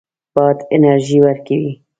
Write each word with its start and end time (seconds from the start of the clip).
باد 0.35 0.57
انرژي 0.75 1.17
ورکوي. 1.25 1.71